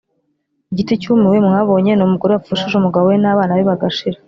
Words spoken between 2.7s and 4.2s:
umugabo we n'abana be bagashira,